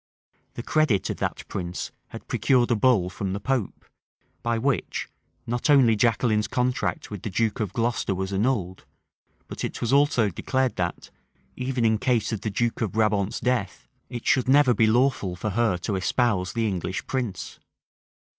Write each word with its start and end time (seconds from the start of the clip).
The 0.55 0.63
credit 0.63 1.11
of 1.11 1.17
that 1.17 1.47
prince 1.47 1.91
had 2.07 2.27
procured 2.27 2.71
a 2.71 2.75
bull 2.75 3.07
from 3.07 3.33
the 3.33 3.39
pope; 3.39 3.85
by 4.41 4.57
which 4.57 5.07
not 5.45 5.69
only 5.69 5.95
Jaqueline's 5.95 6.47
contract 6.47 7.11
with 7.11 7.21
the 7.21 7.29
duke 7.29 7.59
of 7.59 7.71
Glocester 7.71 8.15
was 8.15 8.33
annulled, 8.33 8.83
but 9.47 9.63
it 9.63 9.79
was 9.79 9.93
also 9.93 10.31
declared 10.31 10.75
that, 10.77 11.11
even 11.55 11.85
in 11.85 11.99
case 11.99 12.31
of 12.31 12.41
the 12.41 12.49
duke 12.49 12.81
of 12.81 12.93
Brabant's 12.93 13.39
death, 13.39 13.87
it 14.09 14.25
should 14.25 14.49
never 14.49 14.73
be 14.73 14.87
lawful 14.87 15.35
for 15.35 15.51
her 15.51 15.77
to 15.77 15.95
espouse 15.95 16.53
the 16.53 16.67
English 16.67 17.05
prince. 17.05 17.59